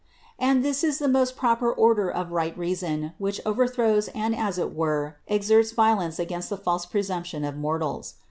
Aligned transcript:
And 0.39 0.65
this 0.65 0.83
is 0.83 0.97
the 0.97 1.07
most 1.07 1.35
proper 1.37 1.71
order 1.71 2.09
of 2.09 2.31
right 2.31 2.57
reason 2.57 3.13
which 3.19 3.39
overthrows 3.45 4.07
and 4.15 4.35
as 4.35 4.57
it 4.57 4.73
were 4.73 5.17
exerts 5.27 5.73
violence 5.73 6.17
against 6.17 6.49
THE 6.49 6.55
INCARNATION 6.55 6.63
195 6.63 6.63
the 6.63 6.63
false 6.63 6.85
presumption 6.87 7.45
of 7.45 7.55
mortals. 7.55 8.15